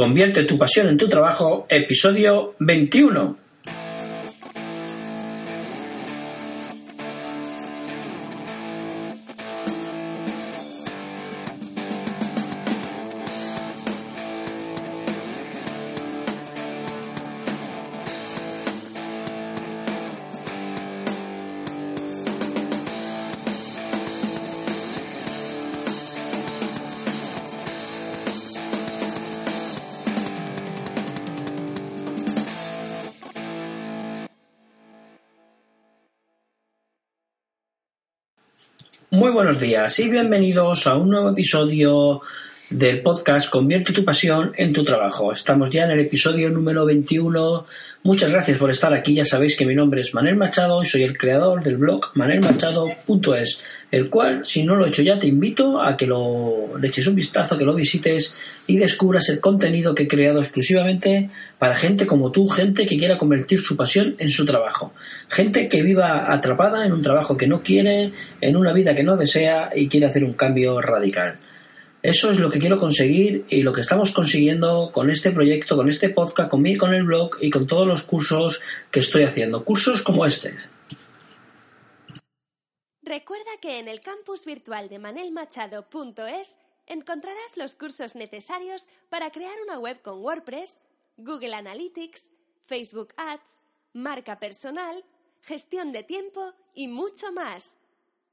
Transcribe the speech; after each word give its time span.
Convierte 0.00 0.44
tu 0.44 0.56
pasión 0.56 0.88
en 0.88 0.96
tu 0.96 1.08
trabajo, 1.08 1.66
episodio 1.68 2.54
21. 2.58 3.49
Muy 39.20 39.32
buenos 39.32 39.60
días 39.60 39.98
y 39.98 40.08
bienvenidos 40.08 40.86
a 40.86 40.96
un 40.96 41.10
nuevo 41.10 41.28
episodio 41.28 42.22
del 42.70 43.02
podcast 43.02 43.50
Convierte 43.50 43.92
tu 43.92 44.04
pasión 44.04 44.52
en 44.56 44.72
tu 44.72 44.84
trabajo. 44.84 45.32
Estamos 45.32 45.70
ya 45.70 45.84
en 45.84 45.90
el 45.90 46.00
episodio 46.00 46.50
número 46.50 46.86
21. 46.86 47.66
Muchas 48.04 48.30
gracias 48.30 48.58
por 48.58 48.70
estar 48.70 48.94
aquí. 48.94 49.12
Ya 49.12 49.24
sabéis 49.24 49.56
que 49.56 49.66
mi 49.66 49.74
nombre 49.74 50.02
es 50.02 50.14
Manuel 50.14 50.36
Machado 50.36 50.80
y 50.80 50.86
soy 50.86 51.02
el 51.02 51.18
creador 51.18 51.64
del 51.64 51.78
blog 51.78 52.12
manelmachado.es, 52.14 53.60
el 53.90 54.08
cual, 54.08 54.46
si 54.46 54.62
no 54.62 54.76
lo 54.76 54.86
he 54.86 54.90
hecho 54.90 55.02
ya, 55.02 55.18
te 55.18 55.26
invito 55.26 55.82
a 55.82 55.96
que 55.96 56.06
lo 56.06 56.78
le 56.78 56.86
eches 56.86 57.08
un 57.08 57.16
vistazo, 57.16 57.58
que 57.58 57.64
lo 57.64 57.74
visites 57.74 58.38
y 58.68 58.76
descubras 58.76 59.28
el 59.30 59.40
contenido 59.40 59.92
que 59.92 60.04
he 60.04 60.08
creado 60.08 60.38
exclusivamente 60.38 61.28
para 61.58 61.74
gente 61.74 62.06
como 62.06 62.30
tú, 62.30 62.48
gente 62.48 62.86
que 62.86 62.96
quiera 62.96 63.18
convertir 63.18 63.60
su 63.60 63.76
pasión 63.76 64.14
en 64.18 64.30
su 64.30 64.46
trabajo, 64.46 64.92
gente 65.28 65.68
que 65.68 65.82
viva 65.82 66.32
atrapada 66.32 66.86
en 66.86 66.92
un 66.92 67.02
trabajo 67.02 67.36
que 67.36 67.48
no 67.48 67.64
quiere, 67.64 68.12
en 68.40 68.56
una 68.56 68.72
vida 68.72 68.94
que 68.94 69.02
no 69.02 69.16
desea 69.16 69.70
y 69.74 69.88
quiere 69.88 70.06
hacer 70.06 70.22
un 70.22 70.34
cambio 70.34 70.80
radical. 70.80 71.38
Eso 72.02 72.30
es 72.30 72.38
lo 72.38 72.50
que 72.50 72.58
quiero 72.58 72.78
conseguir 72.78 73.44
y 73.50 73.62
lo 73.62 73.74
que 73.74 73.82
estamos 73.82 74.12
consiguiendo 74.12 74.90
con 74.90 75.10
este 75.10 75.32
proyecto, 75.32 75.76
con 75.76 75.88
este 75.88 76.08
podcast, 76.08 76.50
conmigo, 76.50 76.86
con 76.86 76.94
el 76.94 77.04
blog 77.04 77.36
y 77.42 77.50
con 77.50 77.66
todos 77.66 77.86
los 77.86 78.02
cursos 78.04 78.62
que 78.90 79.00
estoy 79.00 79.24
haciendo. 79.24 79.64
Cursos 79.64 80.00
como 80.00 80.24
este. 80.24 80.54
Recuerda 83.02 83.50
que 83.60 83.80
en 83.80 83.88
el 83.88 84.00
campus 84.00 84.46
virtual 84.46 84.88
de 84.88 84.98
manelmachado.es 84.98 86.56
encontrarás 86.86 87.56
los 87.56 87.74
cursos 87.74 88.14
necesarios 88.14 88.86
para 89.10 89.30
crear 89.30 89.56
una 89.66 89.78
web 89.78 90.00
con 90.00 90.20
WordPress, 90.20 90.78
Google 91.18 91.54
Analytics, 91.54 92.28
Facebook 92.66 93.08
Ads, 93.16 93.60
marca 93.92 94.38
personal, 94.38 95.04
gestión 95.42 95.92
de 95.92 96.02
tiempo 96.02 96.54
y 96.72 96.88
mucho 96.88 97.30
más. 97.32 97.76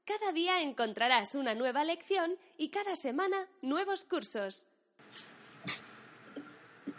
Cada 0.08 0.32
día 0.32 0.62
encontrarás 0.62 1.34
una 1.34 1.54
nueva 1.54 1.84
lección 1.84 2.36
y 2.56 2.70
cada 2.70 2.96
semana 2.96 3.46
nuevos 3.60 4.04
cursos. 4.04 4.66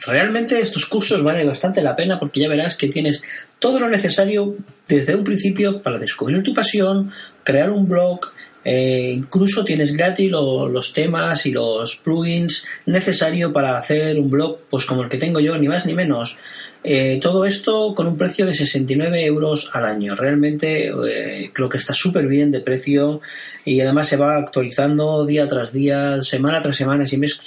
Realmente 0.05 0.61
estos 0.61 0.85
cursos 0.85 1.23
valen 1.23 1.47
bastante 1.47 1.81
la 1.81 1.95
pena 1.95 2.19
porque 2.19 2.39
ya 2.39 2.47
verás 2.47 2.77
que 2.77 2.88
tienes 2.88 3.23
todo 3.57 3.79
lo 3.79 3.89
necesario 3.89 4.57
desde 4.88 5.16
un 5.16 5.23
principio 5.23 5.81
para 5.81 5.97
descubrir 5.97 6.43
tu 6.43 6.53
pasión, 6.53 7.11
crear 7.43 7.71
un 7.71 7.89
blog, 7.89 8.31
eh, 8.63 9.13
incluso 9.15 9.63
tienes 9.63 9.95
gratis 9.95 10.29
los 10.31 10.93
temas 10.93 11.45
y 11.45 11.52
los 11.52 11.95
plugins 11.97 12.66
necesarios 12.85 13.53
para 13.53 13.77
hacer 13.77 14.19
un 14.19 14.29
blog 14.29 14.59
pues 14.69 14.85
como 14.85 15.03
el 15.03 15.09
que 15.09 15.17
tengo 15.17 15.39
yo, 15.39 15.57
ni 15.57 15.67
más 15.67 15.85
ni 15.85 15.93
menos. 15.93 16.38
Eh, 16.83 17.19
todo 17.21 17.45
esto 17.45 17.93
con 17.93 18.07
un 18.07 18.17
precio 18.17 18.45
de 18.45 18.53
69 18.53 19.25
euros 19.25 19.69
al 19.73 19.85
año. 19.85 20.16
Realmente 20.16 20.88
eh, 20.88 21.51
creo 21.53 21.67
que 21.69 21.77
está 21.77 21.93
súper 21.93 22.27
bien 22.27 22.51
de 22.51 22.61
precio 22.61 23.22
y 23.66 23.81
además 23.81 24.07
se 24.07 24.17
va 24.17 24.38
actualizando 24.38 25.25
día 25.25 25.45
tras 25.47 25.73
día, 25.73 26.22
semana 26.22 26.59
tras 26.61 26.75
semana 26.75 27.03
y 27.09 27.17
mes 27.17 27.41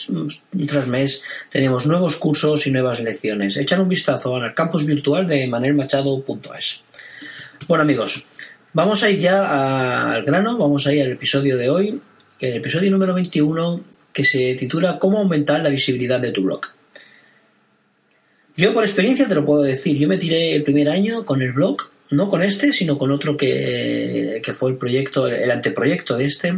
tras 0.66 0.86
mes. 0.86 1.24
Tenemos 1.50 1.86
nuevos 1.86 2.16
cursos 2.16 2.66
y 2.66 2.72
nuevas 2.72 3.00
lecciones. 3.00 3.56
Echar 3.56 3.80
un 3.80 3.88
vistazo 3.88 4.36
al 4.36 4.54
campus 4.54 4.84
virtual 4.84 5.26
de 5.26 5.46
manelmachado.es. 5.46 6.82
Bueno 7.68 7.84
amigos, 7.84 8.26
Vamos 8.74 9.02
a 9.02 9.10
ir 9.10 9.18
ya 9.18 10.12
al 10.12 10.24
grano, 10.24 10.56
vamos 10.56 10.86
a 10.86 10.94
ir 10.94 11.02
al 11.02 11.12
episodio 11.12 11.58
de 11.58 11.68
hoy, 11.68 12.00
el 12.40 12.54
episodio 12.54 12.90
número 12.90 13.12
21, 13.12 13.84
que 14.14 14.24
se 14.24 14.54
titula 14.54 14.98
Cómo 14.98 15.18
aumentar 15.18 15.60
la 15.60 15.68
visibilidad 15.68 16.18
de 16.18 16.32
tu 16.32 16.42
blog. 16.42 16.62
Yo 18.56 18.72
por 18.72 18.82
experiencia 18.84 19.28
te 19.28 19.34
lo 19.34 19.44
puedo 19.44 19.60
decir, 19.60 19.98
yo 19.98 20.08
me 20.08 20.16
tiré 20.16 20.54
el 20.54 20.62
primer 20.62 20.88
año 20.88 21.26
con 21.26 21.42
el 21.42 21.52
blog, 21.52 21.82
no 22.12 22.30
con 22.30 22.42
este, 22.42 22.72
sino 22.72 22.96
con 22.96 23.10
otro 23.10 23.36
que, 23.36 24.40
fue 24.54 24.70
el 24.70 24.78
proyecto, 24.78 25.26
el 25.26 25.50
anteproyecto 25.50 26.16
de 26.16 26.24
este, 26.24 26.54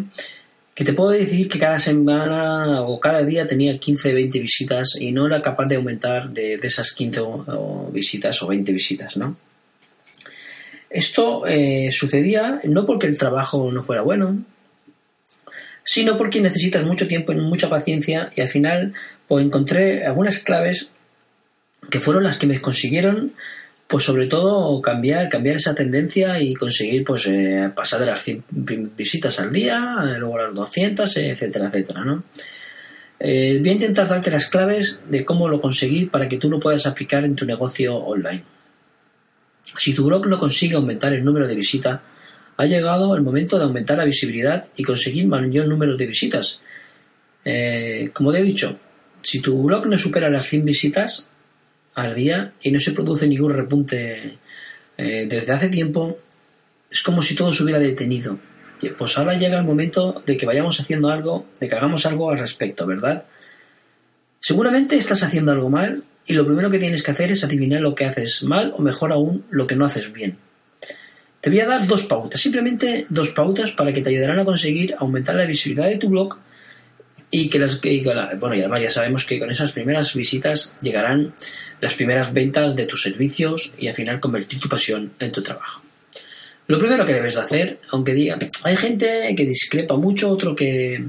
que 0.73 0.85
te 0.85 0.93
puedo 0.93 1.11
decir 1.11 1.49
que 1.49 1.59
cada 1.59 1.81
semana 1.81 2.83
o 2.83 3.01
cada 3.01 3.25
día 3.25 3.45
tenía 3.45 3.77
15, 3.77 4.13
20 4.13 4.39
visitas 4.39 4.91
y 5.01 5.11
no 5.11 5.27
era 5.27 5.43
capaz 5.43 5.67
de 5.67 5.77
aumentar 5.77 6.31
de, 6.31 6.55
esas 6.63 6.93
15 6.93 7.21
visitas 7.91 8.41
o 8.41 8.47
20 8.47 8.73
visitas, 8.73 9.17
¿no? 9.17 9.37
Esto 10.95 11.45
eh, 11.45 11.91
sucedía 11.91 12.61
no 12.63 12.87
porque 12.87 13.09
el 13.09 13.19
trabajo 13.19 13.73
no 13.73 13.83
fuera 13.83 14.03
bueno, 14.03 14.45
sino 15.83 16.17
porque 16.17 16.41
necesitas 16.41 16.85
mucho 16.85 17.09
tiempo 17.09 17.33
y 17.33 17.37
mucha 17.37 17.69
paciencia 17.69 18.31
y 18.37 18.41
al 18.41 18.47
final 18.47 18.95
pues 19.27 19.45
encontré 19.45 20.07
algunas 20.07 20.39
claves 20.39 20.93
que 21.91 21.99
fueron 21.99 22.23
las 22.23 22.39
que 22.39 22.47
me 22.47 22.61
consiguieron 22.61 23.33
pues 23.89 24.05
sobre 24.05 24.29
todo 24.29 24.81
cambiar 24.81 25.29
cambiar 25.29 25.57
esa 25.57 25.75
tendencia 25.75 26.41
y 26.41 26.55
conseguir 26.55 27.03
pues 27.03 27.27
eh, 27.27 27.73
pasar 27.75 27.99
de 27.99 28.07
las 28.07 28.23
100 28.23 28.45
visitas 28.97 29.41
al 29.41 29.53
día 29.53 29.81
luego 30.17 30.39
a 30.39 30.43
las 30.45 30.55
200 30.55 31.17
etcétera 31.17 31.67
etcétera 31.67 32.05
¿no? 32.05 32.23
Eh, 33.19 33.59
voy 33.59 33.71
a 33.71 33.73
intentar 33.73 34.07
darte 34.07 34.31
las 34.31 34.47
claves 34.47 35.01
de 35.11 35.25
cómo 35.25 35.49
lo 35.49 35.61
conseguir 35.61 36.09
para 36.09 36.29
que 36.29 36.39
tú 36.39 36.49
lo 36.49 36.61
puedas 36.61 36.87
aplicar 36.87 37.25
en 37.25 37.35
tu 37.35 37.45
negocio 37.45 37.97
online 37.97 38.54
si 39.77 39.95
tu 39.95 40.05
blog 40.05 40.27
no 40.27 40.39
consigue 40.39 40.77
aumentar 40.77 41.13
el 41.13 41.25
número 41.25 41.47
de 41.47 41.55
visitas, 41.55 42.01
ha 42.57 42.67
llegado 42.67 43.15
el 43.17 43.23
momento 43.23 43.59
de 43.59 43.65
aumentar 43.65 43.99
la 43.99 44.05
visibilidad 44.05 44.69
y 44.77 44.85
conseguir 44.85 45.27
mayor 45.27 45.67
número 45.67 45.97
de 45.97 46.07
visitas. 46.07 46.61
Eh, 47.45 48.11
como 48.13 48.33
te 48.33 48.39
he 48.39 48.43
dicho, 48.43 48.79
si 49.23 49.41
tu 49.41 49.63
blog 49.63 49.87
no 49.87 49.99
supera 49.99 50.31
las 50.31 50.47
100 50.47 50.65
visitas 50.65 51.29
al 51.95 52.15
día 52.15 52.53
y 52.63 52.71
no 52.71 52.81
se 52.81 52.93
produce 52.93 53.27
ningún 53.27 53.53
repunte 53.53 54.39
eh, 54.97 55.27
desde 55.29 55.53
hace 55.53 55.69
tiempo, 55.69 56.19
es 56.91 57.03
como 57.03 57.23
si 57.23 57.35
todo 57.35 57.53
se 57.53 57.63
hubiera 57.63 57.81
detenido. 57.81 58.39
Pues 58.99 59.17
ahora 59.17 59.35
llega 59.35 59.59
el 59.59 59.65
momento 59.65 60.23
de 60.27 60.37
que 60.37 60.47
vayamos 60.47 60.79
haciendo 60.79 61.09
algo, 61.09 61.47
de 61.59 61.69
que 61.69 61.75
hagamos 61.75 62.05
algo 62.07 62.31
al 62.31 62.39
respecto, 62.39 62.87
¿verdad? 62.87 63.25
Seguramente 64.41 64.97
estás 64.97 65.23
haciendo 65.23 65.53
algo 65.53 65.71
mal 65.71 66.05
y 66.27 66.33
lo 66.33 66.47
primero 66.47 66.71
que 66.71 66.79
tienes 66.79 67.03
que 67.03 67.11
hacer 67.11 67.33
es 67.33 67.45
adivinar 67.45 67.81
lo 67.81 67.95
que 67.95 68.05
haces 68.05 68.43
mal 68.43 68.73
o 68.77 68.83
mejor 68.83 69.13
aún 69.13 69.45
lo 69.51 69.67
que 69.67 69.77
no 69.77 69.85
haces 69.85 70.13
bien. 70.13 70.39
Te 71.41 71.51
voy 71.51 71.61
a 71.61 71.67
dar 71.67 71.87
dos 71.87 72.05
pautas, 72.05 72.41
simplemente 72.41 73.07
dos 73.11 73.31
pautas 73.31 73.71
para 73.73 73.93
que 73.93 74.01
te 74.01 74.09
ayudarán 74.09 74.39
a 74.39 74.45
conseguir 74.45 74.95
aumentar 74.99 75.35
la 75.35 75.45
visibilidad 75.45 75.89
de 75.89 75.99
tu 75.99 76.09
blog 76.09 76.39
y 77.31 77.51
que 77.51 77.59
las 77.59 77.81
bueno 78.39 78.55
y 78.55 78.61
además 78.61 78.83
ya 78.83 78.91
sabemos 78.91 79.25
que 79.25 79.39
con 79.39 79.51
esas 79.51 79.73
primeras 79.73 80.15
visitas 80.15 80.75
llegarán 80.81 81.35
las 81.81 81.95
primeras 81.95 82.33
ventas 82.33 82.77
de 82.77 82.87
tus 82.87 83.03
servicios 83.03 83.75
y 83.77 83.89
al 83.89 83.95
final 83.95 84.21
convertir 84.21 84.61
tu 84.61 84.69
pasión 84.69 85.13
en 85.19 85.33
tu 85.33 85.43
trabajo. 85.43 85.83
Lo 86.67 86.79
primero 86.79 87.05
que 87.05 87.13
debes 87.13 87.35
de 87.35 87.43
hacer, 87.43 87.81
aunque 87.91 88.15
diga, 88.15 88.39
hay 88.63 88.77
gente 88.77 89.35
que 89.37 89.45
discrepa 89.45 89.97
mucho, 89.97 90.31
otro 90.31 90.57
que, 90.57 91.09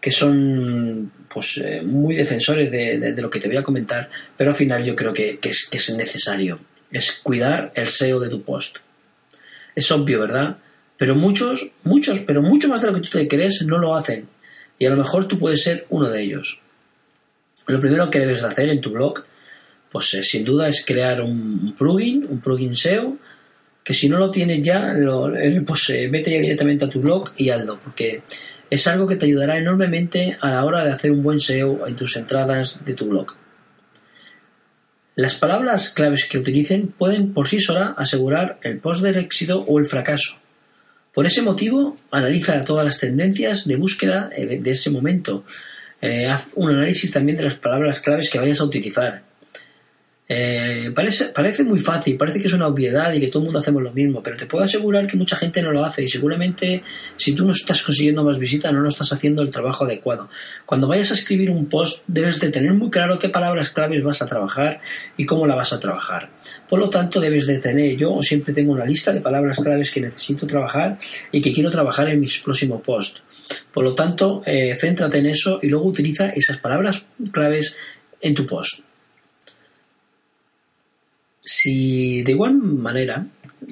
que 0.00 0.10
son 0.10 1.12
pues 1.36 1.60
eh, 1.62 1.82
muy 1.82 2.16
defensores 2.16 2.70
de, 2.70 3.14
lo 3.18 3.28
que 3.28 3.38
te 3.38 3.46
voy 3.46 3.58
a 3.58 3.62
comentar, 3.62 4.08
pero 4.38 4.52
al 4.52 4.56
final 4.56 4.82
yo 4.82 4.96
creo 4.96 5.12
que, 5.12 5.38
es, 5.42 5.94
necesario, 5.94 6.58
es 6.90 7.20
cuidar 7.22 7.72
el 7.74 7.88
SEO 7.88 8.20
de 8.20 8.30
tu 8.30 8.40
post. 8.40 8.78
Es 9.74 9.92
obvio, 9.92 10.18
¿verdad? 10.18 10.56
Pero 10.96 11.14
muchos, 11.14 11.72
muchos, 11.84 12.20
pero 12.20 12.40
mucho 12.40 12.70
más 12.70 12.80
de 12.80 12.86
lo 12.86 12.94
que 12.94 13.02
tú 13.02 13.10
te 13.10 13.28
crees 13.28 13.60
no 13.66 13.76
lo 13.76 13.94
hacen. 13.94 14.26
Y 14.78 14.86
a 14.86 14.90
lo 14.90 14.96
mejor 14.96 15.28
tú 15.28 15.38
puedes 15.38 15.62
ser 15.62 15.84
uno 15.90 16.08
de 16.08 16.22
ellos. 16.22 16.58
Lo 17.66 17.82
primero 17.82 18.08
que 18.08 18.20
debes 18.20 18.40
de 18.40 18.48
hacer 18.48 18.70
en 18.70 18.80
tu 18.80 18.88
blog, 18.92 19.26
pues 19.92 20.14
eh, 20.14 20.24
sin 20.24 20.42
duda 20.42 20.68
es 20.68 20.86
crear 20.86 21.20
un 21.20 21.74
plugin, 21.76 22.24
un 22.30 22.40
plugin 22.40 22.74
SEO, 22.74 23.18
que 23.84 23.92
si 23.92 24.08
no 24.08 24.16
lo 24.16 24.30
tienes 24.30 24.62
ya, 24.62 24.94
eh, 24.94 25.62
pues 25.66 25.88
vete 26.10 26.30
ya 26.30 26.38
directamente 26.38 26.86
a 26.86 26.88
tu 26.88 27.02
blog 27.02 27.34
y 27.36 27.50
hazlo, 27.50 27.78
porque 27.84 28.22
es 28.70 28.86
algo 28.86 29.06
que 29.06 29.16
te 29.16 29.26
ayudará 29.26 29.58
enormemente 29.58 30.36
a 30.40 30.50
la 30.50 30.64
hora 30.64 30.84
de 30.84 30.92
hacer 30.92 31.10
un 31.10 31.22
buen 31.22 31.40
SEO 31.40 31.86
en 31.86 31.96
tus 31.96 32.16
entradas 32.16 32.84
de 32.84 32.94
tu 32.94 33.06
blog. 33.06 33.34
Las 35.14 35.34
palabras 35.34 35.90
claves 35.90 36.26
que 36.26 36.38
utilicen 36.38 36.88
pueden 36.88 37.32
por 37.32 37.48
sí 37.48 37.58
sola 37.60 37.94
asegurar 37.96 38.58
el 38.62 38.78
post 38.78 39.02
del 39.02 39.16
éxito 39.16 39.60
o 39.60 39.78
el 39.78 39.86
fracaso. 39.86 40.38
Por 41.14 41.24
ese 41.24 41.40
motivo, 41.40 41.96
analiza 42.10 42.60
todas 42.60 42.84
las 42.84 43.00
tendencias 43.00 43.66
de 43.66 43.76
búsqueda 43.76 44.28
de 44.28 44.70
ese 44.70 44.90
momento. 44.90 45.44
Eh, 46.02 46.26
haz 46.26 46.50
un 46.54 46.70
análisis 46.70 47.10
también 47.10 47.38
de 47.38 47.44
las 47.44 47.56
palabras 47.56 48.02
claves 48.02 48.28
que 48.28 48.38
vayas 48.38 48.60
a 48.60 48.64
utilizar. 48.64 49.22
Eh, 50.28 50.90
parece, 50.92 51.26
parece 51.26 51.62
muy 51.62 51.78
fácil, 51.78 52.16
parece 52.16 52.40
que 52.40 52.48
es 52.48 52.52
una 52.52 52.66
obviedad 52.66 53.12
y 53.12 53.20
que 53.20 53.28
todo 53.28 53.40
el 53.40 53.44
mundo 53.44 53.60
hacemos 53.60 53.80
lo 53.80 53.92
mismo, 53.92 54.22
pero 54.24 54.36
te 54.36 54.46
puedo 54.46 54.64
asegurar 54.64 55.06
que 55.06 55.16
mucha 55.16 55.36
gente 55.36 55.62
no 55.62 55.70
lo 55.70 55.84
hace 55.84 56.02
y 56.02 56.08
seguramente 56.08 56.82
si 57.16 57.32
tú 57.32 57.44
no 57.44 57.52
estás 57.52 57.80
consiguiendo 57.82 58.24
más 58.24 58.36
visitas 58.36 58.72
no 58.72 58.80
lo 58.80 58.88
estás 58.88 59.12
haciendo 59.12 59.42
el 59.42 59.50
trabajo 59.50 59.84
adecuado. 59.84 60.28
Cuando 60.64 60.88
vayas 60.88 61.12
a 61.12 61.14
escribir 61.14 61.50
un 61.50 61.66
post 61.66 62.02
debes 62.08 62.40
de 62.40 62.50
tener 62.50 62.72
muy 62.74 62.90
claro 62.90 63.20
qué 63.20 63.28
palabras 63.28 63.70
claves 63.70 64.02
vas 64.02 64.20
a 64.20 64.26
trabajar 64.26 64.80
y 65.16 65.24
cómo 65.26 65.46
la 65.46 65.54
vas 65.54 65.72
a 65.72 65.78
trabajar. 65.78 66.30
Por 66.68 66.80
lo 66.80 66.90
tanto 66.90 67.20
debes 67.20 67.46
de 67.46 67.60
tener, 67.60 67.96
yo 67.96 68.20
siempre 68.20 68.52
tengo 68.52 68.72
una 68.72 68.84
lista 68.84 69.12
de 69.12 69.20
palabras 69.20 69.60
claves 69.60 69.92
que 69.92 70.00
necesito 70.00 70.44
trabajar 70.44 70.98
y 71.30 71.40
que 71.40 71.52
quiero 71.52 71.70
trabajar 71.70 72.08
en 72.08 72.18
mis 72.18 72.38
próximos 72.38 72.82
posts. 72.82 73.22
Por 73.72 73.84
lo 73.84 73.94
tanto, 73.94 74.42
eh, 74.44 74.74
céntrate 74.76 75.18
en 75.18 75.26
eso 75.26 75.60
y 75.62 75.68
luego 75.68 75.86
utiliza 75.86 76.30
esas 76.30 76.56
palabras 76.56 77.04
claves 77.30 77.76
en 78.20 78.34
tu 78.34 78.44
post. 78.44 78.85
Si 81.48 82.24
de 82.24 82.32
igual 82.32 82.54
manera, 82.54 83.24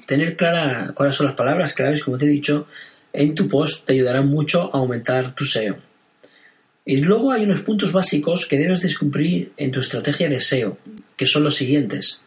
tener 0.07 0.37
clara 0.37 0.93
cuáles 0.95 1.17
son 1.17 1.27
las 1.27 1.35
palabras 1.35 1.75
claves, 1.75 2.05
como 2.05 2.17
te 2.17 2.25
he 2.25 2.29
dicho, 2.29 2.69
en 3.13 3.35
tu 3.35 3.49
post 3.49 3.85
te 3.85 3.95
ayudará 3.95 4.23
mucho 4.23 4.73
a 4.73 4.79
aumentar 4.79 5.35
tu 5.35 5.45
SEO. 5.45 5.77
Y 6.85 6.99
luego 6.99 7.33
hay 7.33 7.43
unos 7.43 7.63
puntos 7.63 7.91
básicos 7.91 8.47
que 8.47 8.59
debes 8.59 8.81
descubrir 8.81 9.53
en 9.57 9.73
tu 9.73 9.81
estrategia 9.81 10.29
de 10.29 10.39
SEO, 10.39 10.79
que 11.17 11.27
son 11.27 11.43
los 11.43 11.57
siguientes. 11.57 12.21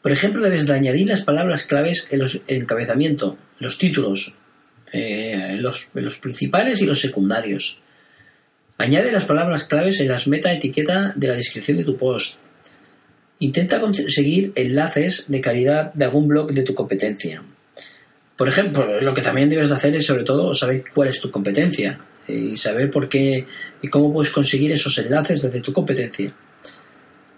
Por 0.00 0.12
ejemplo, 0.12 0.42
debes 0.42 0.66
de 0.66 0.72
añadir 0.72 1.08
las 1.08 1.20
palabras 1.20 1.64
claves 1.64 2.08
en 2.10 2.20
los 2.20 2.40
encabezamiento, 2.46 3.36
los 3.58 3.76
títulos, 3.76 4.34
eh, 4.94 5.58
los, 5.58 5.90
los, 5.92 6.16
principales 6.16 6.80
y 6.80 6.86
los 6.86 7.00
secundarios. 7.00 7.80
Añade 8.78 9.12
las 9.12 9.26
palabras 9.26 9.64
claves 9.64 10.00
en 10.00 10.08
las 10.08 10.26
meta 10.26 10.54
etiqueta 10.54 11.12
de 11.14 11.28
la 11.28 11.36
descripción 11.36 11.76
de 11.76 11.84
tu 11.84 11.98
post. 11.98 12.38
Intenta 13.40 13.80
conseguir 13.80 14.52
enlaces 14.54 15.26
de 15.28 15.40
calidad 15.40 15.92
de 15.92 16.04
algún 16.04 16.28
blog 16.28 16.52
de 16.52 16.62
tu 16.62 16.74
competencia. 16.74 17.42
Por 18.36 18.48
ejemplo, 18.48 19.00
lo 19.00 19.14
que 19.14 19.22
también 19.22 19.48
debes 19.48 19.68
de 19.68 19.76
hacer 19.76 19.94
es 19.96 20.06
sobre 20.06 20.24
todo 20.24 20.54
saber 20.54 20.84
cuál 20.92 21.08
es 21.08 21.20
tu 21.20 21.30
competencia 21.30 22.00
y 22.26 22.56
saber 22.56 22.90
por 22.90 23.08
qué 23.08 23.46
y 23.82 23.88
cómo 23.88 24.12
puedes 24.12 24.32
conseguir 24.32 24.72
esos 24.72 24.96
enlaces 24.98 25.42
desde 25.42 25.60
tu 25.60 25.72
competencia. 25.72 26.32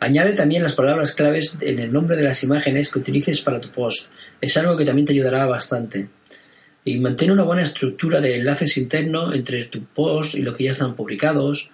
Añade 0.00 0.34
también 0.34 0.62
las 0.62 0.74
palabras 0.74 1.12
claves 1.12 1.56
en 1.60 1.78
el 1.78 1.92
nombre 1.92 2.16
de 2.16 2.22
las 2.22 2.42
imágenes 2.44 2.90
que 2.90 2.98
utilices 2.98 3.40
para 3.40 3.60
tu 3.60 3.70
post. 3.70 4.10
Es 4.40 4.56
algo 4.56 4.76
que 4.76 4.84
también 4.84 5.06
te 5.06 5.12
ayudará 5.12 5.46
bastante. 5.46 6.08
Y 6.84 6.98
mantén 6.98 7.30
una 7.30 7.42
buena 7.42 7.62
estructura 7.62 8.20
de 8.20 8.36
enlaces 8.36 8.76
internos 8.76 9.34
entre 9.34 9.64
tu 9.64 9.84
post 9.84 10.34
y 10.34 10.42
lo 10.42 10.54
que 10.54 10.64
ya 10.64 10.72
están 10.72 10.94
publicados. 10.94 11.70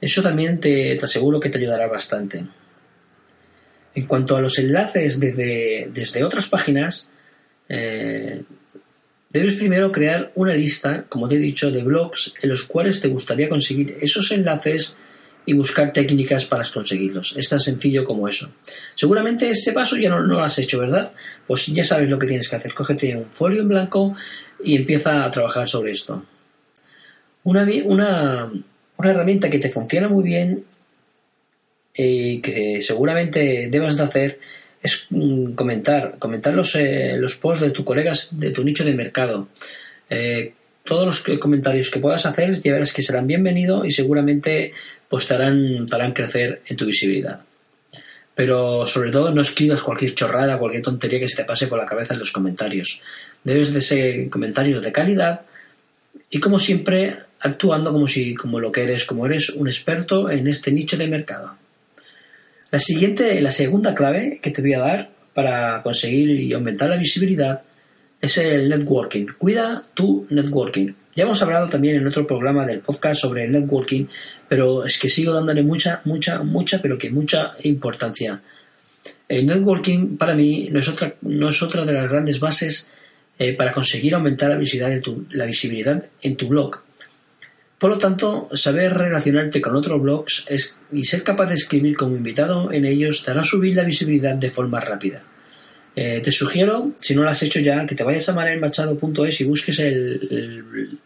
Eso 0.00 0.22
también 0.22 0.60
te, 0.60 0.94
te 0.96 1.04
aseguro 1.04 1.40
que 1.40 1.48
te 1.48 1.58
ayudará 1.58 1.88
bastante. 1.88 2.44
En 3.94 4.06
cuanto 4.06 4.36
a 4.36 4.40
los 4.40 4.58
enlaces 4.58 5.20
desde, 5.20 5.88
desde 5.92 6.24
otras 6.24 6.48
páginas, 6.48 7.08
eh, 7.68 8.42
debes 9.30 9.54
primero 9.54 9.92
crear 9.92 10.32
una 10.34 10.54
lista, 10.54 11.04
como 11.08 11.28
te 11.28 11.36
he 11.36 11.38
dicho, 11.38 11.70
de 11.70 11.82
blogs 11.82 12.34
en 12.40 12.50
los 12.50 12.64
cuales 12.64 13.00
te 13.00 13.08
gustaría 13.08 13.48
conseguir 13.48 13.98
esos 14.00 14.30
enlaces 14.32 14.96
y 15.44 15.54
buscar 15.54 15.92
técnicas 15.92 16.44
para 16.44 16.64
conseguirlos. 16.72 17.34
Es 17.36 17.48
tan 17.48 17.60
sencillo 17.60 18.04
como 18.04 18.28
eso. 18.28 18.52
Seguramente 18.94 19.50
este 19.50 19.72
paso 19.72 19.96
ya 19.96 20.08
no, 20.08 20.20
lo 20.20 20.40
has 20.40 20.58
hecho, 20.58 20.78
¿verdad? 20.78 21.12
Pues 21.46 21.66
ya 21.66 21.82
sabes 21.82 22.08
lo 22.08 22.18
que 22.18 22.26
tienes 22.26 22.48
que 22.48 22.56
hacer. 22.56 22.74
Cógete 22.74 23.16
un 23.16 23.26
folio 23.26 23.62
en 23.62 23.68
blanco 23.68 24.14
y 24.62 24.76
empieza 24.76 25.24
a 25.24 25.30
trabajar 25.30 25.68
sobre 25.68 25.92
esto. 25.92 26.24
Una, 27.44 27.66
una, 27.84 28.52
una 28.96 29.10
herramienta 29.10 29.50
que 29.50 29.58
te 29.58 29.68
funciona 29.68 30.08
muy 30.08 30.22
bien 30.22 30.64
y 31.94 32.40
que 32.40 32.80
seguramente 32.82 33.68
debas 33.70 33.96
de 33.96 34.02
hacer 34.02 34.38
es 34.82 35.06
mm, 35.10 35.52
comentar, 35.52 36.18
comentar 36.18 36.54
los, 36.54 36.74
eh, 36.74 37.16
los 37.16 37.36
posts 37.36 37.64
de 37.64 37.70
tus 37.70 37.84
colegas 37.84 38.38
de 38.38 38.50
tu 38.50 38.64
nicho 38.64 38.84
de 38.84 38.94
mercado. 38.94 39.48
Eh, 40.10 40.52
todos 40.84 41.06
los 41.06 41.38
comentarios 41.38 41.90
que 41.90 42.00
puedas 42.00 42.26
hacer 42.26 42.60
ya 42.60 42.72
verás 42.72 42.92
que 42.92 43.02
serán 43.02 43.26
bienvenidos 43.26 43.86
y 43.86 43.92
seguramente 43.92 44.72
pues 45.08 45.28
te 45.28 45.34
harán, 45.34 45.86
crecer 46.12 46.62
en 46.66 46.76
tu 46.76 46.86
visibilidad. 46.86 47.40
Pero 48.34 48.86
sobre 48.86 49.12
todo 49.12 49.30
no 49.30 49.42
escribas 49.42 49.82
cualquier 49.82 50.14
chorrada, 50.14 50.58
cualquier 50.58 50.82
tontería 50.82 51.20
que 51.20 51.28
se 51.28 51.36
te 51.36 51.44
pase 51.44 51.66
por 51.66 51.78
la 51.78 51.86
cabeza 51.86 52.14
en 52.14 52.20
los 52.20 52.32
comentarios. 52.32 53.00
Debes 53.44 53.72
de 53.72 53.82
ser 53.82 54.30
comentarios 54.30 54.82
de 54.82 54.90
calidad 54.90 55.42
y 56.30 56.40
como 56.40 56.58
siempre 56.58 57.16
actuando 57.40 57.92
como 57.92 58.06
si 58.06 58.34
como 58.34 58.58
lo 58.58 58.72
que 58.72 58.82
eres, 58.82 59.04
como 59.04 59.26
eres 59.26 59.50
un 59.50 59.68
experto 59.68 60.30
en 60.30 60.48
este 60.48 60.72
nicho 60.72 60.96
de 60.96 61.06
mercado. 61.06 61.61
La 62.72 62.78
siguiente, 62.78 63.38
la 63.42 63.52
segunda 63.52 63.94
clave 63.94 64.40
que 64.40 64.50
te 64.50 64.62
voy 64.62 64.72
a 64.72 64.80
dar 64.80 65.10
para 65.34 65.82
conseguir 65.82 66.30
y 66.30 66.54
aumentar 66.54 66.88
la 66.88 66.96
visibilidad 66.96 67.60
es 68.18 68.38
el 68.38 68.70
networking. 68.70 69.26
Cuida 69.36 69.84
tu 69.92 70.26
networking. 70.30 70.94
Ya 71.14 71.24
hemos 71.24 71.42
hablado 71.42 71.68
también 71.68 71.96
en 71.96 72.06
otro 72.06 72.26
programa 72.26 72.64
del 72.64 72.80
podcast 72.80 73.20
sobre 73.20 73.44
el 73.44 73.52
networking, 73.52 74.06
pero 74.48 74.86
es 74.86 74.98
que 74.98 75.10
sigo 75.10 75.34
dándole 75.34 75.62
mucha, 75.62 76.00
mucha, 76.06 76.42
mucha, 76.42 76.80
pero 76.80 76.96
que 76.96 77.10
mucha 77.10 77.56
importancia. 77.64 78.40
El 79.28 79.44
networking 79.44 80.16
para 80.16 80.34
mí 80.34 80.70
no 80.72 80.78
es 80.78 80.88
otra, 80.88 81.14
no 81.20 81.50
es 81.50 81.62
otra 81.62 81.84
de 81.84 81.92
las 81.92 82.08
grandes 82.08 82.40
bases 82.40 82.90
eh, 83.38 83.52
para 83.52 83.72
conseguir 83.72 84.14
aumentar 84.14 84.48
la 84.48 84.56
visibilidad, 84.56 84.88
de 84.88 85.02
tu, 85.02 85.26
la 85.32 85.44
visibilidad 85.44 86.06
en 86.22 86.36
tu 86.36 86.48
blog. 86.48 86.82
Por 87.82 87.90
lo 87.90 87.98
tanto, 87.98 88.48
saber 88.52 88.94
relacionarte 88.94 89.60
con 89.60 89.74
otros 89.74 90.00
blogs 90.00 90.46
y 90.92 91.02
ser 91.02 91.24
capaz 91.24 91.46
de 91.46 91.56
escribir 91.56 91.96
como 91.96 92.14
invitado 92.14 92.70
en 92.70 92.84
ellos 92.84 93.24
te 93.24 93.32
hará 93.32 93.42
subir 93.42 93.74
la 93.74 93.82
visibilidad 93.82 94.36
de 94.36 94.50
forma 94.50 94.78
rápida. 94.78 95.24
Eh, 95.96 96.20
te 96.22 96.30
sugiero, 96.30 96.92
si 97.00 97.12
no 97.16 97.24
lo 97.24 97.30
has 97.30 97.42
hecho 97.42 97.58
ya, 97.58 97.84
que 97.84 97.96
te 97.96 98.04
vayas 98.04 98.28
a 98.28 98.34
manelmachado.es 98.34 99.40
y 99.40 99.44
busques 99.44 99.80
el, 99.80 101.00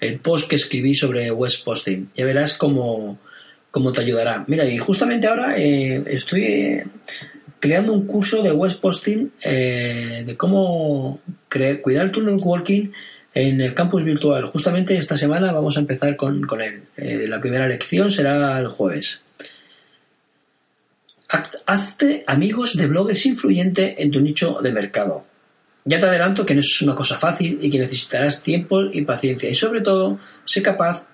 el, 0.00 0.18
post 0.18 0.50
que 0.50 0.56
escribí 0.56 0.96
sobre 0.96 1.30
West 1.30 1.64
Posting. 1.64 2.08
Ya 2.16 2.26
verás 2.26 2.54
cómo, 2.54 3.20
te 3.94 4.00
ayudará. 4.00 4.44
Mira, 4.48 4.68
y 4.68 4.76
justamente 4.76 5.28
ahora 5.28 5.56
eh, 5.56 6.02
estoy 6.08 6.42
eh, 6.42 6.86
creando 7.60 7.92
un 7.92 8.08
curso 8.08 8.42
de 8.42 8.50
West 8.50 8.80
Posting 8.80 9.30
de 9.40 10.34
cómo 10.36 11.20
cuidar 11.80 12.10
tu 12.10 12.22
networking 12.22 12.88
en 13.38 13.60
el 13.60 13.72
campus 13.72 14.02
virtual. 14.02 14.46
Justamente 14.46 14.98
esta 14.98 15.16
semana 15.16 15.52
vamos 15.52 15.76
a 15.76 15.80
empezar 15.80 16.16
con, 16.16 16.42
él. 16.60 16.82
Eh, 16.96 17.26
la 17.28 17.40
primera 17.40 17.68
lección 17.68 18.10
será 18.10 18.58
el 18.58 18.66
jueves. 18.66 19.22
Hazte 21.66 22.24
amigos 22.26 22.76
de 22.76 22.86
bloggers 22.86 23.26
influyentes 23.26 23.94
en 23.98 24.10
tu 24.10 24.20
nicho 24.20 24.58
de 24.60 24.72
mercado. 24.72 25.24
Ya 25.84 26.00
te 26.00 26.06
adelanto 26.06 26.44
que 26.44 26.54
no 26.54 26.60
es 26.60 26.82
una 26.82 26.96
cosa 26.96 27.16
fácil 27.16 27.60
y 27.62 27.70
que 27.70 27.78
necesitarás 27.78 28.42
tiempo 28.42 28.82
y 28.82 29.02
paciencia 29.02 29.48
y 29.48 29.54
sobre 29.54 29.82
todo 29.82 30.18
sé 30.44 30.60
capaz 30.60 31.06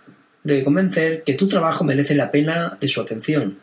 de 0.42 0.64
convencer 0.64 1.24
que 1.24 1.34
tu 1.34 1.46
trabajo 1.46 1.84
merece 1.84 2.14
la 2.14 2.30
pena 2.30 2.78
de 2.80 2.88
su 2.88 3.02
atención. 3.02 3.58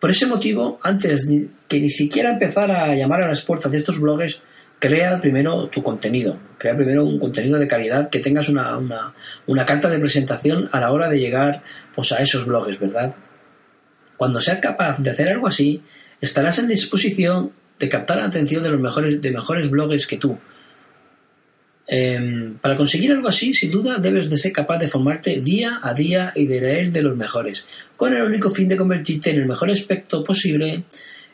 Por 0.00 0.10
ese 0.10 0.26
motivo, 0.26 0.80
antes 0.82 1.28
que 1.68 1.80
ni 1.80 1.90
siquiera 1.90 2.30
empezar 2.30 2.72
a 2.72 2.92
llamar 2.94 3.22
a 3.22 3.28
las 3.28 3.42
puertas 3.42 3.70
de 3.70 3.78
estos 3.78 4.00
bloggers, 4.00 4.40
crea 4.84 5.18
primero 5.18 5.68
tu 5.68 5.82
contenido, 5.82 6.38
crea 6.58 6.76
primero 6.76 7.06
un 7.06 7.18
contenido 7.18 7.58
de 7.58 7.66
calidad, 7.66 8.10
que 8.10 8.18
tengas 8.18 8.50
una, 8.50 8.76
una, 9.46 9.64
carta 9.64 9.88
de 9.88 9.98
presentación 9.98 10.68
a 10.72 10.80
la 10.80 10.92
hora 10.92 11.08
de 11.08 11.18
llegar 11.18 11.62
pues, 11.94 12.12
a 12.12 12.20
esos 12.20 12.44
blogs, 12.44 12.78
¿verdad? 12.78 13.14
Cuando 14.18 14.42
seas 14.42 14.60
capaz 14.60 14.98
de 14.98 15.08
hacer 15.08 15.30
algo 15.30 15.46
así, 15.46 15.80
estarás 16.20 16.58
en 16.58 16.68
disposición 16.68 17.52
de 17.78 17.88
captar 17.88 18.18
la 18.18 18.26
atención 18.26 18.62
de 18.62 18.72
los 18.72 18.78
mejores, 18.78 19.22
de 19.22 19.30
mejores 19.30 19.70
bloggers 19.70 20.06
que 20.06 20.18
tú. 20.18 20.36
Em, 21.86 22.58
para 22.58 22.76
conseguir 22.76 23.10
algo 23.12 23.28
así, 23.28 23.54
sin 23.54 23.70
duda, 23.70 23.96
debes 23.96 24.28
de 24.28 24.36
ser 24.36 24.52
capaz 24.52 24.76
de 24.76 24.88
formarte 24.88 25.40
día 25.40 25.80
a 25.82 25.94
día 25.94 26.30
y 26.34 26.46
de 26.46 26.60
leer 26.60 26.92
de 26.92 27.00
los 27.00 27.16
mejores, 27.16 27.64
con 27.96 28.12
el 28.12 28.20
único 28.20 28.50
fin 28.50 28.68
de 28.68 28.76
convertirte 28.76 29.30
en 29.30 29.38
el 29.38 29.46
mejor 29.46 29.70
aspecto 29.70 30.22
posible 30.22 30.84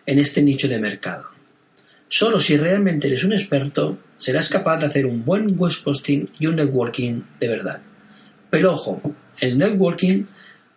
en 0.07 0.19
este 0.21 0.41
nicho 0.41 0.69
de 0.69 0.79
mercado. 0.79 1.40
Solo 2.13 2.41
si 2.41 2.57
realmente 2.57 3.07
eres 3.07 3.23
un 3.23 3.33
experto, 3.33 3.97
serás 4.19 4.49
capaz 4.49 4.79
de 4.79 4.87
hacer 4.87 5.07
un 5.07 5.25
buen 5.25 5.57
web 5.57 5.73
posting 5.85 6.27
y 6.41 6.47
un 6.49 6.57
networking 6.57 7.23
de 7.39 7.47
verdad. 7.47 7.81
Pero 8.51 8.73
ojo, 8.73 9.01
el 9.39 9.57
networking 9.57 10.25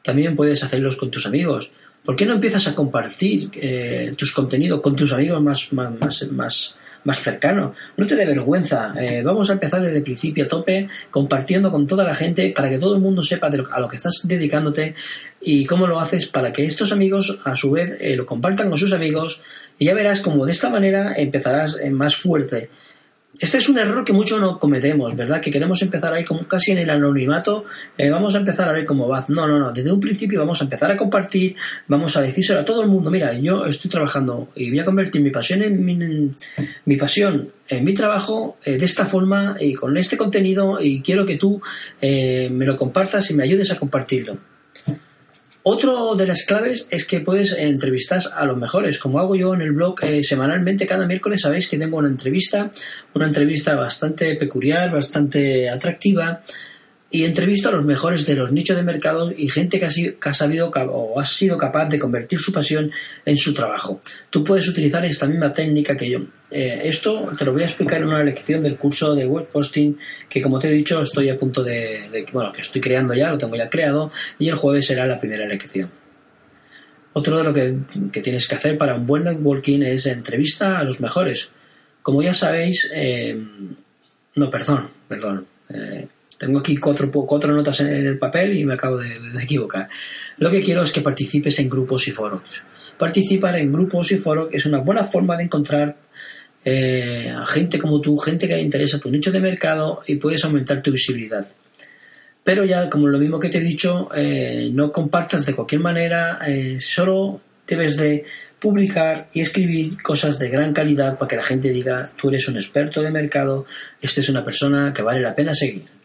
también 0.04 0.36
puedes 0.36 0.64
hacerlos 0.64 0.96
con 0.96 1.10
tus 1.10 1.26
amigos. 1.26 1.72
¿Por 2.06 2.16
qué 2.16 2.28
no 2.28 2.36
empiezas 2.36 2.68
a 2.68 2.76
compartir 2.76 3.50
eh, 3.56 4.14
tus 4.16 4.32
contenidos 4.32 4.80
con 4.82 4.96
tus 4.96 5.12
amigos 5.12 5.42
más, 5.42 5.74
más, 5.74 6.28
más, 6.30 6.78
más 7.04 7.20
cercanos? 7.20 7.76
No 7.98 8.06
te 8.06 8.16
dé 8.16 8.28
vergüenza. 8.28 8.94
Eh, 9.00 9.24
vamos 9.24 9.50
a 9.50 9.54
empezar 9.54 9.82
desde 9.82 9.98
el 9.98 10.04
principio 10.04 10.44
a 10.44 10.48
tope, 10.48 10.88
compartiendo 11.10 11.72
con 11.72 11.88
toda 11.88 12.04
la 12.04 12.14
gente 12.14 12.54
para 12.56 12.70
que 12.70 12.78
todo 12.78 12.94
el 12.94 13.02
mundo 13.02 13.24
sepa 13.24 13.50
a 13.72 13.80
lo 13.80 13.88
que 13.88 13.98
estás 13.98 14.22
dedicándote 14.26 14.94
y 15.42 15.66
cómo 15.66 15.88
lo 15.88 16.00
haces 16.00 16.28
para 16.28 16.52
que 16.52 16.66
estos 16.66 16.92
amigos 16.92 17.42
a 17.44 17.56
su 17.56 17.72
vez 17.72 17.98
eh, 18.00 18.16
lo 18.18 18.26
compartan 18.26 18.70
con 18.70 18.78
sus 18.78 18.94
amigos 18.94 19.42
y 19.84 19.86
ya 19.86 19.94
verás 19.94 20.22
como 20.22 20.46
de 20.46 20.54
esta 20.54 20.70
manera 20.70 21.14
empezarás 21.18 21.78
más 21.92 22.16
fuerte 22.16 22.70
este 23.40 23.58
es 23.58 23.68
un 23.68 23.80
error 23.80 24.04
que 24.04 24.14
muchos 24.14 24.40
no 24.40 24.60
cometemos, 24.60 25.16
¿verdad? 25.16 25.42
Que 25.42 25.50
queremos 25.50 25.82
empezar 25.82 26.14
ahí 26.14 26.24
como 26.24 26.48
casi 26.48 26.72
en 26.72 26.78
el 26.78 26.90
anonimato, 26.92 27.66
eh, 27.98 28.12
vamos 28.12 28.36
a 28.36 28.38
empezar 28.38 28.70
a 28.70 28.72
ver 28.72 28.86
cómo 28.86 29.08
va. 29.08 29.26
No, 29.30 29.48
no, 29.48 29.58
no, 29.58 29.72
desde 29.72 29.92
un 29.92 30.00
principio 30.00 30.40
vamos 30.40 30.62
a 30.62 30.66
empezar 30.66 30.92
a 30.92 30.98
compartir, 30.98 31.56
vamos 31.88 32.16
a 32.16 32.22
decírselo 32.22 32.60
a 32.60 32.66
todo 32.66 32.84
el 32.84 32.90
mundo, 32.90 33.10
mira, 33.10 33.34
yo 33.34 33.66
estoy 33.66 33.90
trabajando 33.90 34.50
y 34.56 34.70
voy 34.70 34.80
a 34.80 34.86
convertir 34.86 35.22
mi 35.24 35.32
pasión 35.32 35.64
en 35.64 35.84
mi, 36.86 36.96
pasión 36.96 37.50
en 37.68 37.84
mi 37.84 37.96
trabajo 37.96 38.58
eh, 38.64 38.78
de 38.78 38.86
esta 38.86 39.06
forma 39.06 39.58
y 39.60 39.74
con 39.74 39.98
este 39.98 40.16
contenido 40.16 40.80
y 40.80 41.02
quiero 41.02 41.26
que 41.26 41.38
tú 41.38 41.60
eh, 42.00 42.50
me 42.52 42.66
lo 42.66 42.76
compartas 42.76 43.32
y 43.32 43.34
me 43.34 43.44
ayudes 43.44 43.72
a 43.72 43.80
compartirlo. 43.80 44.53
Otro 45.66 46.16
de 46.16 46.28
las 46.28 46.44
claves 46.44 46.88
es 46.90 47.06
que 47.06 47.22
puedes 47.22 47.54
entrevistar 47.54 48.20
a 48.36 48.46
los 48.46 48.58
mejores, 48.58 49.00
como 49.00 49.20
hago 49.20 49.38
yo 49.38 49.54
en 49.54 49.62
el 49.62 49.72
blog 49.72 50.04
eh, 50.04 50.22
semanalmente, 50.22 50.86
cada 50.86 51.06
miércoles 51.06 51.40
sabéis 51.42 51.70
que 51.70 51.78
tengo 51.78 51.98
una 51.98 52.10
entrevista, 52.10 52.70
una 53.14 53.28
entrevista 53.28 53.74
bastante 53.74 54.36
peculiar, 54.36 54.92
bastante 54.92 55.70
atractiva, 55.70 56.42
y 57.14 57.26
entrevisto 57.26 57.70
a 57.70 57.72
los 57.72 57.86
mejores 57.86 58.26
de 58.26 58.34
los 58.34 58.52
nichos 58.52 58.76
de 58.76 58.82
mercado 58.82 59.32
y 59.32 59.48
gente 59.48 59.80
que 59.80 59.86
ha, 60.20 60.34
sabido 60.34 60.72
o 60.72 61.20
ha 61.20 61.26
sido 61.28 61.60
capaz 61.60 61.88
de 61.88 62.00
convertir 62.00 62.40
su 62.40 62.52
pasión 62.52 62.92
en 63.24 63.38
su 63.38 63.54
trabajo. 63.54 64.02
Tú 64.32 64.44
puedes 64.44 64.68
utilizar 64.68 65.06
esta 65.06 65.28
misma 65.28 65.54
técnica 65.54 65.96
que 65.96 66.10
yo. 66.10 66.22
Eh, 66.50 66.82
esto 66.86 67.32
te 67.38 67.46
lo 67.46 67.54
voy 67.54 67.62
a 67.62 67.66
explicar 67.66 68.02
en 68.02 68.08
una 68.08 68.24
lección 68.24 68.64
del 68.64 68.78
curso 68.78 69.14
de 69.14 69.28
web 69.28 69.46
posting 69.46 69.96
que 70.28 70.42
como 70.42 70.58
te 70.58 70.70
he 70.70 70.72
dicho 70.72 71.04
estoy 71.04 71.30
a 71.30 71.38
punto 71.38 71.64
de, 71.64 72.26
bueno, 72.34 72.52
que 72.52 72.62
estoy 72.62 72.82
creando 72.82 73.14
ya, 73.14 73.30
lo 73.30 73.38
tengo 73.38 73.56
ya 73.56 73.70
creado 73.70 74.12
y 74.40 74.50
el 74.50 74.56
jueves 74.56 74.88
será 74.88 75.06
la 75.06 75.20
primera 75.20 75.46
lección. 75.46 75.92
Otro 77.14 77.38
de 77.38 77.44
lo 77.44 77.54
que, 77.54 78.22
tienes 78.22 78.48
que 78.48 78.56
hacer 78.56 78.76
para 78.76 78.96
un 78.96 79.06
buen 79.06 79.26
networking 79.26 79.84
es 79.84 80.08
entrevista 80.08 80.80
a 80.80 80.84
los 80.84 81.00
mejores. 81.00 81.52
Como 82.02 82.24
ya 82.24 82.34
sabéis, 82.34 82.92
eh, 82.92 83.40
no, 84.36 84.50
perdón, 84.50 84.90
perdón. 85.08 85.46
Eh, 85.70 86.08
tengo 86.38 86.60
aquí 86.60 86.78
cuatro, 86.78 87.10
cuatro 87.12 87.54
notas 87.54 87.80
en 87.82 88.08
el 88.08 88.18
papel 88.18 88.58
y 88.58 88.66
me 88.66 88.74
acabo 88.74 88.98
de, 88.98 89.18
equivocar. 89.42 89.90
Lo 90.38 90.50
que 90.50 90.62
quiero 90.62 90.84
es 90.84 90.92
que 90.92 91.02
participes 91.02 91.60
en 91.60 91.70
grupos 91.70 92.08
y 92.08 92.12
foros. 92.12 92.42
Participar 92.98 93.58
en 93.58 93.72
grupos 93.72 94.12
y 94.12 94.18
foros 94.18 94.50
es 94.52 94.66
una 94.66 94.80
buena 94.80 95.04
forma 95.04 95.38
de 95.38 95.44
encontrar 95.44 95.96
eh, 96.66 97.32
a 97.36 97.46
gente 97.46 97.80
como 97.80 98.00
tú, 98.00 98.18
gente 98.18 98.48
que 98.48 98.56
le 98.56 98.62
interesa 98.62 99.00
tu 99.00 99.12
nicho 99.12 99.32
de 99.32 99.40
mercado 99.40 100.02
y 100.08 100.16
puedes 100.16 100.44
aumentar 100.46 100.82
tu 100.82 100.92
visibilidad. 100.92 101.48
Pero 102.44 102.66
ya, 102.66 102.90
como 102.90 103.08
lo 103.08 103.20
mismo 103.20 103.40
que 103.40 103.50
te 103.50 103.60
he 103.60 103.62
dicho, 103.62 104.10
eh, 104.14 104.70
no 104.72 104.92
compartas 104.92 105.46
de 105.46 105.56
cualquier 105.56 105.82
manera, 105.82 106.40
eh, 106.46 106.78
solo 106.82 107.40
debes 107.66 107.96
de 107.96 108.26
publicar 108.60 109.30
y 109.34 109.42
escribir 109.42 110.02
cosas 110.02 110.40
de 110.40 110.50
gran 110.50 110.74
calidad 110.74 111.18
para 111.18 111.30
que 111.30 111.36
la 111.38 111.44
gente 111.44 111.70
diga, 111.70 112.12
tú 112.18 112.30
eres 112.30 112.48
un 112.48 112.58
experto 112.58 113.02
de 113.02 113.12
mercado, 113.12 113.66
esta 114.02 114.20
es 114.20 114.30
una 114.30 114.44
persona 114.44 114.94
que 114.94 115.02
vale 115.02 115.22
la 115.22 115.34
pena 115.34 115.56
seguir. 115.56 116.03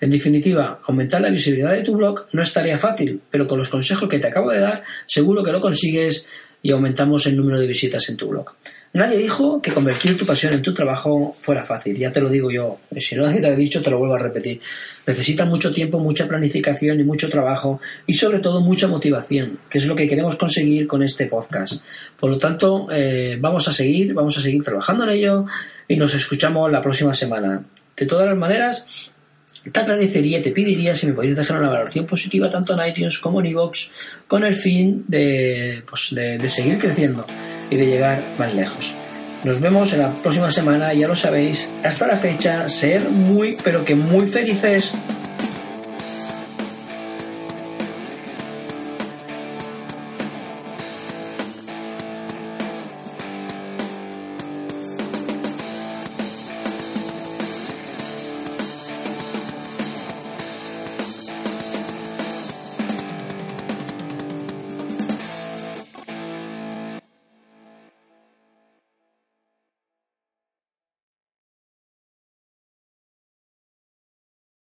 En 0.00 0.10
definitiva, 0.10 0.80
aumentar 0.86 1.20
la 1.20 1.30
visibilidad 1.30 1.72
de 1.72 1.82
tu 1.82 1.94
blog 1.94 2.26
no 2.32 2.42
es 2.42 2.52
tarea 2.52 2.78
fácil, 2.78 3.20
pero 3.30 3.46
con 3.46 3.58
los 3.58 3.68
consejos 3.68 4.08
que 4.08 4.18
te 4.18 4.28
acabo 4.28 4.50
de 4.50 4.60
dar, 4.60 4.82
seguro 5.06 5.44
que 5.44 5.52
lo 5.52 5.60
consigues 5.60 6.26
y 6.62 6.70
aumentamos 6.70 7.26
el 7.26 7.36
número 7.36 7.58
de 7.58 7.66
visitas 7.66 8.08
en 8.08 8.16
tu 8.16 8.28
blog. 8.28 8.54
Nadie 8.92 9.18
dijo 9.18 9.62
que 9.62 9.70
convertir 9.70 10.18
tu 10.18 10.26
pasión 10.26 10.52
en 10.52 10.62
tu 10.62 10.74
trabajo 10.74 11.34
fuera 11.38 11.62
fácil, 11.62 11.96
ya 11.96 12.10
te 12.10 12.20
lo 12.20 12.28
digo 12.28 12.50
yo. 12.50 12.80
Si 12.98 13.14
no 13.14 13.30
te 13.30 13.40
lo 13.40 13.48
he 13.48 13.56
dicho, 13.56 13.82
te 13.82 13.90
lo 13.90 13.98
vuelvo 13.98 14.16
a 14.16 14.18
repetir. 14.18 14.60
Necesita 15.06 15.44
mucho 15.44 15.72
tiempo, 15.72 16.00
mucha 16.00 16.26
planificación 16.26 16.98
y 16.98 17.04
mucho 17.04 17.28
trabajo 17.28 17.80
y 18.06 18.14
sobre 18.14 18.40
todo 18.40 18.60
mucha 18.60 18.88
motivación, 18.88 19.60
que 19.70 19.78
es 19.78 19.86
lo 19.86 19.94
que 19.94 20.08
queremos 20.08 20.36
conseguir 20.36 20.88
con 20.88 21.04
este 21.04 21.26
podcast. 21.26 21.84
Por 22.18 22.30
lo 22.30 22.38
tanto, 22.38 22.88
eh, 22.90 23.38
vamos 23.40 23.68
a 23.68 23.72
seguir, 23.72 24.12
vamos 24.12 24.36
a 24.38 24.40
seguir 24.40 24.64
trabajando 24.64 25.04
en 25.04 25.10
ello 25.10 25.44
y 25.86 25.96
nos 25.96 26.14
escuchamos 26.14 26.70
la 26.72 26.82
próxima 26.82 27.14
semana. 27.14 27.62
De 27.96 28.06
todas 28.06 28.26
las 28.26 28.36
maneras, 28.36 29.12
te 29.70 29.80
agradecería, 29.80 30.42
te 30.42 30.50
pediría 30.50 30.94
si 30.96 31.06
me 31.06 31.12
podéis 31.12 31.36
dejar 31.36 31.58
una 31.58 31.68
valoración 31.68 32.06
positiva 32.06 32.48
tanto 32.48 32.72
en 32.72 32.88
iTunes 32.88 33.18
como 33.18 33.40
en 33.40 33.46
iVoox 33.46 33.90
con 34.26 34.44
el 34.44 34.54
fin 34.54 35.04
de, 35.08 35.82
pues, 35.88 36.14
de 36.14 36.48
seguir 36.48 36.78
creciendo 36.78 37.26
y 37.70 37.76
de 37.76 37.86
llegar 37.86 38.22
más 38.38 38.54
lejos. 38.54 38.94
Nos 39.42 39.58
vemos 39.58 39.90
en 39.94 40.00
la 40.00 40.12
próxima 40.12 40.50
semana, 40.50 40.92
ya 40.92 41.08
lo 41.08 41.16
sabéis. 41.16 41.72
Hasta 41.82 42.06
la 42.06 42.16
fecha, 42.16 42.68
ser 42.68 43.08
muy, 43.08 43.56
pero 43.64 43.84
que 43.86 43.94
muy 43.94 44.26
felices. 44.26 44.92